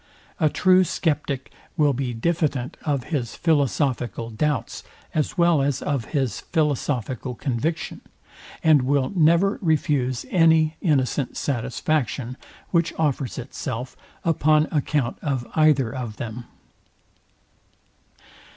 [0.39, 4.81] A true sceptic will be diffident of his philosophical doubts,
[5.13, 8.01] as well as of his philosophical conviction;
[8.63, 12.35] and will never refuse any innocent satisfaction,
[12.71, 13.95] which offers itself,
[14.25, 16.45] upon account of either of them.